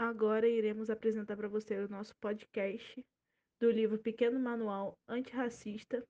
Agora 0.00 0.46
iremos 0.46 0.90
apresentar 0.90 1.36
para 1.36 1.48
você 1.48 1.76
o 1.76 1.88
nosso 1.88 2.14
podcast 2.18 3.04
do 3.58 3.68
livro 3.68 3.98
Pequeno 3.98 4.38
Manual 4.38 4.96
Antirracista 5.08 6.06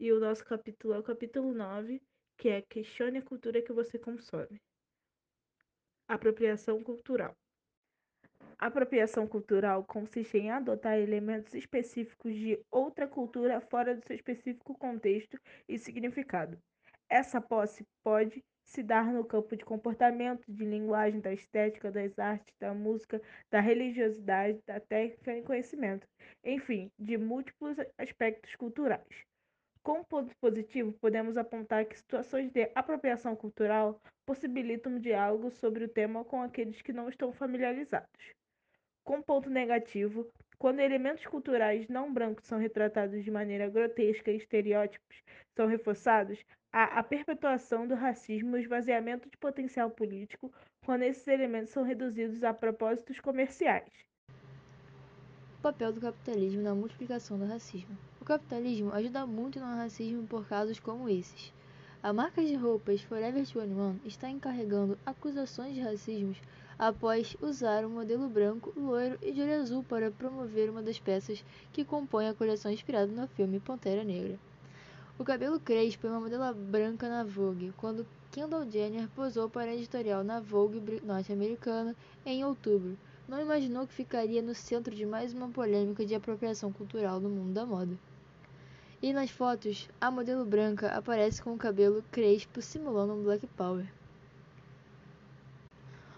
e 0.00 0.10
o 0.10 0.18
nosso 0.18 0.44
capítulo 0.44 0.94
é 0.94 0.98
o 0.98 1.02
capítulo 1.04 1.54
9, 1.54 2.02
que 2.36 2.48
é 2.48 2.60
Questione 2.60 3.18
a 3.18 3.22
cultura 3.22 3.62
que 3.62 3.72
você 3.72 4.00
consome. 4.00 4.60
Apropriação 6.08 6.82
cultural. 6.82 7.36
Apropriação 8.58 9.28
cultural 9.28 9.84
consiste 9.84 10.36
em 10.36 10.50
adotar 10.50 10.98
elementos 10.98 11.54
específicos 11.54 12.34
de 12.34 12.60
outra 12.68 13.06
cultura 13.06 13.60
fora 13.60 13.94
do 13.94 14.04
seu 14.04 14.16
específico 14.16 14.76
contexto 14.76 15.38
e 15.68 15.78
significado. 15.78 16.60
Essa 17.08 17.40
posse 17.40 17.86
pode 18.02 18.42
se 18.70 18.84
dar 18.84 19.12
no 19.12 19.24
campo 19.24 19.56
de 19.56 19.64
comportamento, 19.64 20.44
de 20.48 20.64
linguagem, 20.64 21.20
da 21.20 21.32
estética, 21.32 21.90
das 21.90 22.16
artes, 22.20 22.54
da 22.60 22.72
música, 22.72 23.20
da 23.50 23.58
religiosidade, 23.58 24.60
da 24.64 24.78
técnica 24.78 25.36
e 25.36 25.42
conhecimento, 25.42 26.06
enfim, 26.44 26.88
de 26.96 27.18
múltiplos 27.18 27.76
aspectos 27.98 28.54
culturais. 28.54 29.26
Como 29.82 30.04
ponto 30.04 30.32
positivo, 30.40 30.92
podemos 31.00 31.36
apontar 31.36 31.84
que 31.84 31.98
situações 31.98 32.52
de 32.52 32.70
apropriação 32.72 33.34
cultural 33.34 34.00
possibilitam 34.24 34.92
um 34.92 35.00
diálogo 35.00 35.50
sobre 35.50 35.84
o 35.84 35.88
tema 35.88 36.24
com 36.24 36.40
aqueles 36.40 36.80
que 36.80 36.92
não 36.92 37.08
estão 37.08 37.32
familiarizados. 37.32 38.08
Com 39.02 39.20
ponto 39.20 39.50
negativo, 39.50 40.30
quando 40.58 40.78
elementos 40.78 41.26
culturais 41.26 41.88
não 41.88 42.12
brancos 42.12 42.46
são 42.46 42.58
retratados 42.58 43.24
de 43.24 43.30
maneira 43.32 43.68
grotesca 43.68 44.30
e 44.30 44.36
estereótipos 44.36 45.24
são 45.56 45.66
reforçados, 45.66 46.38
há 46.72 46.84
a 46.98 47.02
perpetuação 47.02 47.86
do 47.86 47.94
racismo 47.94 48.56
e 48.56 48.60
o 48.60 48.62
esvaziamento 48.62 49.28
de 49.28 49.36
potencial 49.36 49.90
político 49.90 50.52
quando 50.84 51.02
esses 51.02 51.26
elementos 51.26 51.70
são 51.70 51.82
reduzidos 51.82 52.42
a 52.44 52.54
propósitos 52.54 53.18
comerciais. 53.20 53.92
O 55.58 55.62
papel 55.62 55.92
do 55.92 56.00
capitalismo 56.00 56.62
na 56.62 56.74
multiplicação 56.74 57.38
do 57.38 57.44
racismo. 57.44 57.96
O 58.20 58.24
capitalismo 58.24 58.92
ajuda 58.92 59.26
muito 59.26 59.58
no 59.60 59.66
racismo 59.66 60.26
por 60.26 60.46
casos 60.46 60.80
como 60.80 61.08
esses. 61.08 61.52
A 62.02 62.14
marca 62.14 62.42
de 62.42 62.54
roupas 62.54 63.02
Forever 63.02 63.44
21 63.44 64.00
está 64.06 64.30
encarregando 64.30 64.98
acusações 65.04 65.74
de 65.74 65.80
racismo 65.80 66.34
após 66.78 67.36
usar 67.42 67.84
um 67.84 67.90
modelo 67.90 68.26
branco, 68.26 68.72
loiro 68.74 69.18
e 69.20 69.32
de 69.32 69.42
olho 69.42 69.60
azul 69.60 69.84
para 69.84 70.10
promover 70.10 70.70
uma 70.70 70.82
das 70.82 70.98
peças 70.98 71.44
que 71.72 71.84
compõem 71.84 72.28
a 72.28 72.34
coleção 72.34 72.72
inspirada 72.72 73.12
no 73.12 73.28
filme 73.28 73.60
Pantera 73.60 74.02
Negra. 74.02 74.38
O 75.20 75.24
cabelo 75.24 75.60
crespo 75.60 76.06
é 76.06 76.10
uma 76.10 76.18
modelo 76.18 76.54
branca 76.54 77.06
na 77.06 77.22
Vogue, 77.22 77.74
quando 77.76 78.06
Kendall 78.32 78.70
Jenner 78.70 79.06
posou 79.10 79.50
para 79.50 79.70
a 79.70 79.74
editorial 79.74 80.24
na 80.24 80.40
Vogue 80.40 80.80
norte-americana 81.04 81.94
em 82.24 82.42
outubro. 82.42 82.96
Não 83.28 83.38
imaginou 83.38 83.86
que 83.86 83.92
ficaria 83.92 84.40
no 84.40 84.54
centro 84.54 84.94
de 84.94 85.04
mais 85.04 85.34
uma 85.34 85.50
polêmica 85.50 86.06
de 86.06 86.14
apropriação 86.14 86.72
cultural 86.72 87.20
no 87.20 87.28
mundo 87.28 87.52
da 87.52 87.66
moda. 87.66 87.98
E 89.02 89.12
nas 89.12 89.30
fotos, 89.30 89.90
a 90.00 90.10
modelo 90.10 90.46
branca 90.46 90.88
aparece 90.88 91.42
com 91.42 91.52
o 91.52 91.58
cabelo 91.58 92.02
crespo 92.10 92.62
simulando 92.62 93.12
um 93.12 93.22
Black 93.22 93.46
Power. 93.48 93.84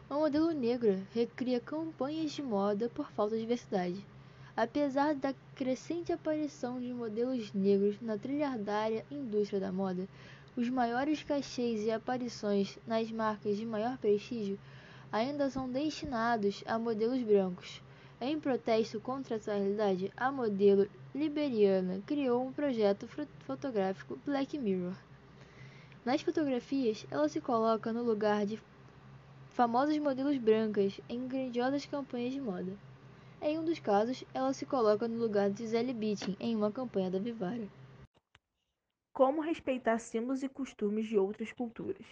A 0.08 0.14
modelo 0.14 0.53
negra 0.53 1.03
recria 1.12 1.58
campanhas 1.58 2.30
de 2.30 2.41
moda 2.41 2.89
por 2.89 3.11
falta 3.11 3.34
de 3.34 3.41
diversidade. 3.41 4.06
Apesar 4.55 5.14
da 5.14 5.34
crescente 5.55 6.12
aparição 6.12 6.78
de 6.78 6.92
modelos 6.92 7.50
negros 7.55 7.97
na 8.03 8.19
trilhardária 8.19 9.03
indústria 9.11 9.58
da 9.58 9.72
moda, 9.72 10.06
os 10.55 10.69
maiores 10.69 11.22
cachês 11.22 11.83
e 11.86 11.91
aparições 11.91 12.78
nas 12.86 13.11
marcas 13.11 13.56
de 13.56 13.64
maior 13.64 13.97
prestígio 13.97 14.58
ainda 15.11 15.48
são 15.48 15.70
destinados 15.70 16.62
a 16.67 16.78
modelos 16.78 17.23
brancos. 17.23 17.80
Em 18.20 18.39
protesto 18.39 19.00
contra 19.00 19.36
essa 19.36 19.55
realidade, 19.55 20.12
a 20.14 20.30
modelo 20.30 20.86
liberiana 21.14 22.03
criou 22.06 22.47
um 22.47 22.53
projeto 22.53 23.08
fotográfico 23.47 24.19
Black 24.27 24.58
Mirror. 24.58 24.95
Nas 26.05 26.20
fotografias, 26.20 27.07
ela 27.11 27.27
se 27.27 27.41
coloca 27.41 27.91
no 27.91 28.02
lugar 28.02 28.45
de 28.45 28.61
famosas 29.48 29.96
modelos 29.96 30.36
brancas 30.36 31.01
em 31.08 31.27
grandiosas 31.27 31.86
campanhas 31.86 32.35
de 32.35 32.41
moda. 32.41 32.77
Em 33.45 33.58
um 33.58 33.64
dos 33.64 33.80
casos, 33.80 34.25
ela 34.33 34.53
se 34.53 34.64
coloca 34.64 35.08
no 35.08 35.19
lugar 35.19 35.51
de 35.51 35.64
Gisele 35.64 35.92
Bündchen 35.92 36.36
em 36.39 36.55
uma 36.55 36.70
campanha 36.70 37.11
da 37.11 37.19
Vivara. 37.19 37.69
Como 39.13 39.41
respeitar 39.41 39.98
símbolos 39.98 40.45
e 40.45 40.48
costumes 40.48 41.07
de 41.07 41.19
outras 41.19 41.51
culturas. 41.51 42.07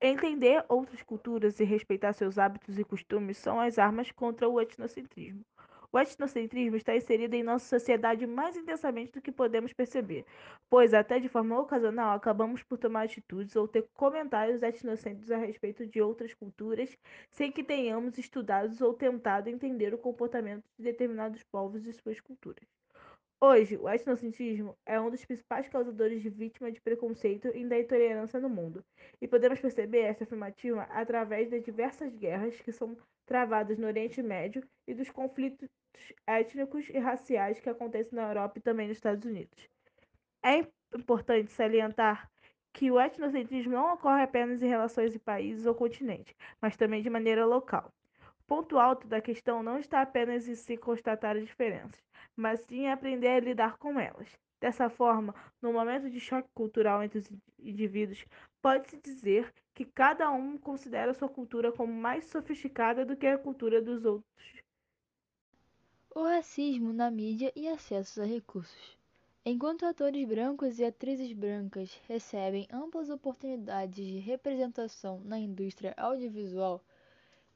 Entender 0.00 0.64
outras 0.70 1.02
culturas 1.02 1.60
e 1.60 1.64
respeitar 1.64 2.14
seus 2.14 2.38
hábitos 2.38 2.78
e 2.78 2.82
costumes 2.82 3.36
são 3.36 3.60
as 3.60 3.78
armas 3.78 4.10
contra 4.10 4.48
o 4.48 4.58
etnocentrismo. 4.58 5.42
O 5.92 5.98
etnocentrismo 5.98 6.76
está 6.76 6.96
inserido 6.96 7.34
em 7.34 7.42
nossa 7.42 7.78
sociedade 7.78 8.26
mais 8.26 8.56
intensamente 8.56 9.12
do 9.12 9.20
que 9.20 9.30
podemos 9.32 9.72
perceber, 9.72 10.24
pois, 10.68 10.92
até 10.94 11.18
de 11.20 11.28
forma 11.28 11.58
ocasional, 11.60 12.14
acabamos 12.16 12.62
por 12.62 12.78
tomar 12.78 13.04
atitudes 13.04 13.54
ou 13.56 13.68
ter 13.68 13.88
comentários 13.94 14.62
etnocêntricos 14.62 15.30
a 15.30 15.36
respeito 15.36 15.86
de 15.86 16.00
outras 16.00 16.34
culturas, 16.34 16.96
sem 17.30 17.50
que 17.52 17.62
tenhamos 17.64 18.18
estudado 18.18 18.74
ou 18.84 18.94
tentado 18.94 19.48
entender 19.48 19.92
o 19.94 19.98
comportamento 19.98 20.64
de 20.78 20.84
determinados 20.84 21.42
povos 21.44 21.84
e 21.86 21.92
suas 21.92 22.20
culturas. 22.20 22.79
Hoje, 23.42 23.78
o 23.78 23.88
etnocentrismo 23.88 24.76
é 24.84 25.00
um 25.00 25.08
dos 25.08 25.24
principais 25.24 25.66
causadores 25.66 26.22
de 26.22 26.28
vítimas 26.28 26.74
de 26.74 26.80
preconceito 26.82 27.48
e 27.56 27.66
da 27.66 27.80
intolerância 27.80 28.38
no 28.38 28.50
mundo, 28.50 28.84
e 29.18 29.26
podemos 29.26 29.58
perceber 29.58 30.00
essa 30.00 30.24
afirmativa 30.24 30.82
através 30.90 31.48
das 31.48 31.64
diversas 31.64 32.14
guerras 32.14 32.60
que 32.60 32.70
são 32.70 32.94
travadas 33.24 33.78
no 33.78 33.86
Oriente 33.86 34.22
Médio 34.22 34.62
e 34.86 34.92
dos 34.92 35.08
conflitos 35.08 35.70
étnicos 36.26 36.90
e 36.90 36.98
raciais 36.98 37.58
que 37.58 37.70
acontecem 37.70 38.14
na 38.14 38.28
Europa 38.28 38.58
e 38.58 38.62
também 38.62 38.88
nos 38.88 38.98
Estados 38.98 39.24
Unidos. 39.24 39.70
É 40.44 40.66
importante 40.94 41.50
salientar 41.50 42.30
que 42.74 42.90
o 42.90 43.00
etnocentrismo 43.00 43.72
não 43.72 43.94
ocorre 43.94 44.22
apenas 44.22 44.62
em 44.62 44.68
relações 44.68 45.12
de 45.12 45.18
países 45.18 45.64
ou 45.64 45.74
continentes, 45.74 46.36
mas 46.60 46.76
também 46.76 47.00
de 47.00 47.08
maneira 47.08 47.46
local. 47.46 47.90
Ponto 48.50 48.80
alto 48.80 49.06
da 49.06 49.20
questão 49.20 49.62
não 49.62 49.78
está 49.78 50.02
apenas 50.02 50.48
em 50.48 50.56
se 50.56 50.76
constatar 50.76 51.36
as 51.36 51.44
diferenças, 51.44 52.02
mas 52.34 52.58
sim 52.62 52.80
em 52.80 52.90
aprender 52.90 53.28
a 53.28 53.38
lidar 53.38 53.78
com 53.78 54.00
elas. 54.00 54.28
Dessa 54.60 54.90
forma, 54.90 55.32
no 55.62 55.72
momento 55.72 56.10
de 56.10 56.18
choque 56.18 56.48
cultural 56.52 57.00
entre 57.00 57.20
os 57.20 57.30
indivíduos, 57.60 58.26
pode-se 58.60 58.96
dizer 58.96 59.54
que 59.72 59.84
cada 59.84 60.28
um 60.32 60.58
considera 60.58 61.14
sua 61.14 61.28
cultura 61.28 61.70
como 61.70 61.92
mais 61.92 62.24
sofisticada 62.24 63.04
do 63.06 63.16
que 63.16 63.28
a 63.28 63.38
cultura 63.38 63.80
dos 63.80 64.04
outros. 64.04 64.64
O 66.12 66.24
racismo 66.24 66.92
na 66.92 67.08
mídia 67.08 67.52
e 67.54 67.68
acessos 67.68 68.18
a 68.18 68.24
recursos. 68.24 68.98
Enquanto 69.46 69.86
atores 69.86 70.26
brancos 70.26 70.80
e 70.80 70.84
atrizes 70.84 71.32
brancas 71.32 72.00
recebem 72.08 72.66
amplas 72.72 73.10
oportunidades 73.10 74.04
de 74.04 74.18
representação 74.18 75.20
na 75.20 75.38
indústria 75.38 75.94
audiovisual, 75.96 76.82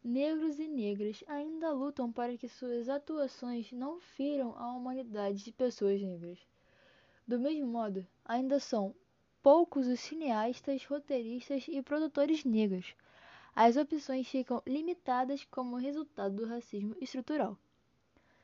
negros 0.05 0.59
e 0.59 0.69
negras 0.69 1.25
ainda 1.27 1.73
lutam 1.73 2.13
para 2.13 2.37
que 2.37 2.47
suas 2.47 2.91
atuações 2.91 3.73
não 3.73 3.99
firam 3.99 4.55
a 4.59 4.71
humanidade 4.73 5.43
de 5.43 5.51
pessoas 5.51 6.03
negras. 6.03 6.39
Do 7.27 7.41
mesmo 7.41 7.67
modo, 7.67 8.07
ainda 8.23 8.61
são 8.61 8.95
poucos 9.43 9.87
os 9.87 9.99
cineastas, 10.01 10.85
roteiristas 10.85 11.67
e 11.69 11.81
produtores 11.81 12.45
negros. 12.45 12.95
As 13.57 13.77
opções 13.77 14.29
ficam 14.29 14.63
limitadas 14.67 15.45
como 15.47 15.77
resultado 15.77 16.37
do 16.37 16.47
racismo 16.47 16.95
estrutural. 17.01 17.57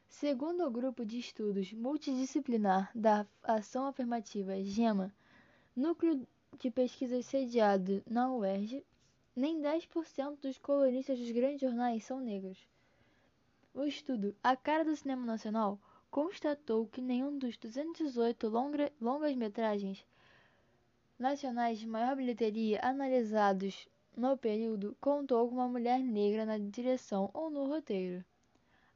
Segundo 0.08 0.64
o 0.64 0.70
grupo 0.70 1.04
de 1.04 1.18
estudos 1.18 1.72
multidisciplinar 1.72 2.90
da 2.94 3.26
Ação 3.42 3.86
Afirmativa 3.86 4.62
GEMA, 4.62 5.14
núcleo 5.76 6.26
de 6.58 6.70
pesquisa 6.70 7.22
sediado 7.22 8.02
na 8.08 8.32
UERJ, 8.34 8.84
nem 9.40 9.62
10% 9.62 10.38
dos 10.42 10.58
colunistas 10.58 11.18
dos 11.18 11.30
grandes 11.30 11.62
jornais 11.62 12.04
são 12.04 12.20
negros. 12.20 12.58
O 13.72 13.84
estudo 13.84 14.36
A 14.44 14.54
Cara 14.54 14.84
do 14.84 14.94
Cinema 14.94 15.24
Nacional 15.24 15.80
constatou 16.10 16.86
que 16.86 17.00
nenhum 17.00 17.38
dos 17.38 17.56
218 17.56 18.48
longa, 18.48 18.92
longas-metragens 19.00 20.04
nacionais 21.18 21.78
de 21.78 21.86
maior 21.86 22.16
bilheteria 22.16 22.80
analisados 22.82 23.88
no 24.14 24.36
período 24.36 24.94
contou 25.00 25.48
com 25.48 25.54
uma 25.54 25.68
mulher 25.68 26.00
negra 26.00 26.44
na 26.44 26.58
direção 26.58 27.30
ou 27.32 27.48
no 27.48 27.66
roteiro. 27.66 28.22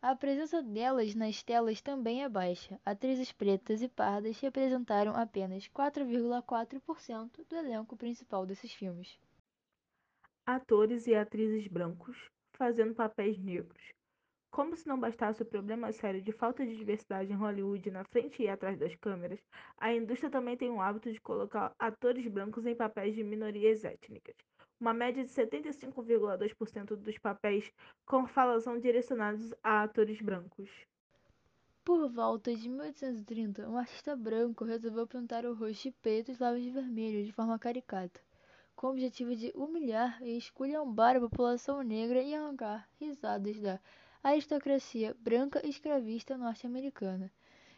A 0.02 0.14
presença 0.14 0.62
delas 0.62 1.14
nas 1.14 1.42
telas 1.42 1.80
também 1.80 2.22
é 2.22 2.28
baixa. 2.28 2.78
Atrizes 2.84 3.32
pretas 3.32 3.80
e 3.80 3.88
pardas 3.88 4.38
representaram 4.40 5.16
apenas 5.16 5.66
4,4% 5.68 7.30
do 7.48 7.56
elenco 7.56 7.96
principal 7.96 8.44
desses 8.44 8.70
filmes. 8.70 9.18
Atores 10.46 11.06
e 11.06 11.14
atrizes 11.14 11.66
brancos 11.68 12.28
fazendo 12.52 12.94
papéis 12.94 13.38
negros. 13.38 13.82
Como 14.50 14.76
se 14.76 14.86
não 14.86 15.00
bastasse 15.00 15.42
o 15.42 15.46
problema 15.46 15.90
sério 15.90 16.20
de 16.20 16.32
falta 16.32 16.66
de 16.66 16.76
diversidade 16.76 17.32
em 17.32 17.34
Hollywood 17.34 17.90
na 17.90 18.04
frente 18.04 18.42
e 18.42 18.48
atrás 18.48 18.78
das 18.78 18.94
câmeras, 18.96 19.40
a 19.78 19.94
indústria 19.94 20.30
também 20.30 20.54
tem 20.54 20.70
o 20.70 20.82
hábito 20.82 21.10
de 21.10 21.18
colocar 21.18 21.74
atores 21.78 22.28
brancos 22.28 22.66
em 22.66 22.76
papéis 22.76 23.14
de 23.14 23.24
minorias 23.24 23.84
étnicas. 23.84 24.36
uma 24.78 24.92
média 24.92 25.24
de 25.24 25.30
75,2% 25.30 26.94
dos 26.94 27.18
papéis 27.18 27.72
com 28.04 28.26
fala 28.26 28.60
são 28.60 28.78
direcionados 28.78 29.50
a 29.62 29.82
atores 29.84 30.20
brancos. 30.20 30.70
Por 31.82 32.06
volta 32.10 32.54
de 32.54 32.68
1830, 32.68 33.66
um 33.66 33.78
artista 33.78 34.14
branco 34.14 34.64
resolveu 34.64 35.06
pintar 35.06 35.46
o 35.46 35.54
rosto 35.54 35.84
de 35.84 35.90
preto 35.90 36.30
e 36.30 36.32
os 36.32 36.38
lábios 36.38 36.64
de 36.64 36.70
vermelho 36.70 37.24
de 37.24 37.32
forma 37.32 37.58
caricata, 37.58 38.20
com 38.76 38.88
o 38.88 38.90
objetivo 38.90 39.34
de 39.34 39.52
humilhar 39.54 40.22
e 40.22 40.36
esculhambar 40.36 41.16
a 41.16 41.20
população 41.20 41.82
negra 41.82 42.22
e 42.22 42.34
arrancar 42.34 42.88
risadas 43.00 43.60
da 43.60 43.80
aristocracia 44.22 45.16
branca 45.20 45.66
escravista 45.66 46.36
norte-americana. 46.36 47.30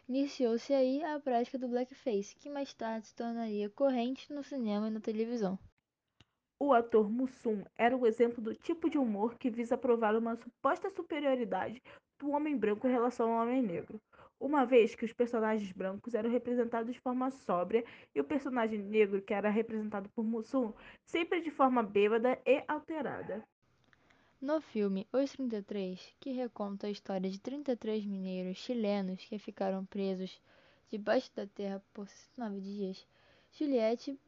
Iniciou-se 0.07 0.73
aí 0.73 1.03
a 1.03 1.19
prática 1.19 1.57
do 1.57 1.67
blackface, 1.67 2.35
que 2.35 2.49
mais 2.49 2.73
tarde 2.73 3.07
se 3.07 3.15
tornaria 3.15 3.69
corrente 3.69 4.31
no 4.31 4.43
cinema 4.43 4.87
e 4.87 4.91
na 4.91 5.01
televisão. 5.01 5.59
O 6.59 6.73
ator 6.73 7.09
Mussum 7.09 7.63
era 7.75 7.95
o 7.95 8.07
exemplo 8.07 8.41
do 8.41 8.55
tipo 8.55 8.89
de 8.89 8.97
humor 8.97 9.37
que 9.37 9.49
visa 9.49 9.77
provar 9.77 10.15
uma 10.15 10.35
suposta 10.35 10.89
superioridade 10.89 11.83
do 12.17 12.31
homem 12.31 12.57
branco 12.57 12.87
em 12.87 12.91
relação 12.91 13.31
ao 13.31 13.43
homem 13.43 13.61
negro, 13.61 14.01
uma 14.39 14.65
vez 14.65 14.95
que 14.95 15.05
os 15.05 15.13
personagens 15.13 15.71
brancos 15.71 16.13
eram 16.13 16.29
representados 16.29 16.93
de 16.93 16.99
forma 16.99 17.31
sóbria 17.31 17.83
e 18.13 18.19
o 18.19 18.23
personagem 18.23 18.79
negro, 18.79 19.21
que 19.21 19.33
era 19.33 19.49
representado 19.49 20.09
por 20.09 20.23
Mussum, 20.23 20.73
sempre 21.03 21.41
de 21.41 21.51
forma 21.51 21.81
bêbada 21.81 22.39
e 22.45 22.63
alterada. 22.67 23.43
No 24.39 24.61
filme 24.61 25.07
Os 25.11 25.31
33, 25.31 26.15
que 26.19 26.31
reconta 26.31 26.85
a 26.85 26.91
história 26.91 27.29
de 27.29 27.39
33 27.39 28.05
mineiros 28.05 28.57
chilenos 28.57 29.25
que 29.25 29.39
ficaram 29.39 29.83
presos 29.85 30.39
debaixo 30.89 31.31
da 31.35 31.47
terra 31.47 31.83
por 31.93 32.07
69 32.07 32.61
dias, 32.61 33.07
Juliette 33.51 34.19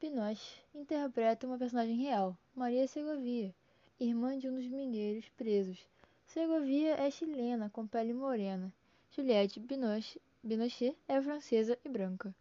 Binoche 0.00 0.62
interpreta 0.74 1.46
uma 1.46 1.58
personagem 1.58 1.96
real, 1.96 2.36
Maria 2.56 2.88
Segovia, 2.88 3.54
irmã 4.00 4.38
de 4.38 4.48
um 4.48 4.54
dos 4.54 4.66
mineiros 4.66 5.28
presos. 5.36 5.86
Segovia 6.24 6.94
é 6.94 7.10
chilena, 7.10 7.68
com 7.68 7.86
pele 7.86 8.14
morena. 8.14 8.72
Juliette 9.14 9.60
Binoche, 9.60 10.96
é 11.06 11.20
francesa 11.20 11.78
e 11.84 11.88
branca. 11.88 12.34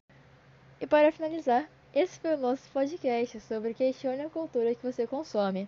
E 0.80 0.88
para 0.88 1.12
finalizar, 1.12 1.70
esse 1.94 2.18
foi 2.18 2.36
o 2.36 2.38
nosso 2.38 2.70
podcast 2.72 3.42
sobre 3.42 3.74
Questione 3.74 4.22
a 4.22 4.30
Cultura 4.30 4.74
que 4.74 4.90
você 4.90 5.06
consome. 5.06 5.68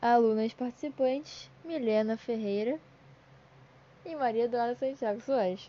Alunas 0.00 0.52
participantes, 0.52 1.50
Milena 1.64 2.18
Ferreira 2.18 2.78
e 4.04 4.14
Maria 4.14 4.44
Eduarda 4.44 4.74
Santiago 4.74 5.22
Soares. 5.22 5.62